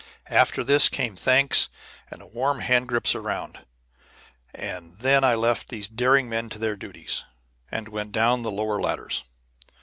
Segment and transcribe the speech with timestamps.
[0.31, 1.69] After this came thanks
[2.09, 3.59] and warm hand grips all around,
[4.51, 7.23] and then I left these daring men to their duties,
[7.69, 9.25] and went down the lower ladders.